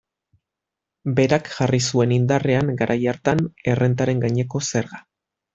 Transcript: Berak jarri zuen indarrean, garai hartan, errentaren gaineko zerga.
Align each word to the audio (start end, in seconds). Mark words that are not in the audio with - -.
Berak 1.19 1.51
jarri 1.57 1.81
zuen 1.91 2.15
indarrean, 2.17 2.73
garai 2.81 2.99
hartan, 3.13 3.45
errentaren 3.75 4.25
gaineko 4.25 4.67
zerga. 4.73 5.05